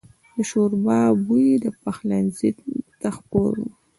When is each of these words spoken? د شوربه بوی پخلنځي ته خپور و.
د 0.35 0.37
شوربه 0.49 0.99
بوی 1.25 1.49
پخلنځي 1.83 2.49
ته 3.01 3.09
خپور 3.17 3.53
و. 3.61 3.65